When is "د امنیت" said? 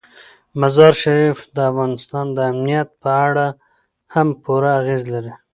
2.33-2.89